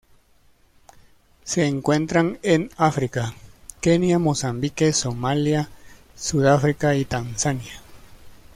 [1.43, 3.35] Se encuentran en África:
[3.81, 5.69] Kenia, Mozambique, Somalia,
[6.15, 7.83] Sudáfrica y Tanzania.